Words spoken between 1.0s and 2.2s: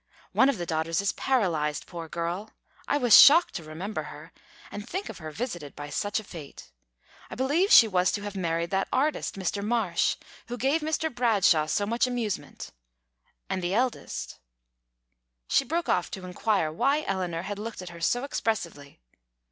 paralyzed, poor